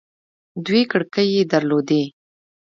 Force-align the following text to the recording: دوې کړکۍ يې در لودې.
دوې 0.65 0.81
کړکۍ 0.91 1.27
يې 1.35 1.43
در 1.51 1.63
لودې. 1.69 2.03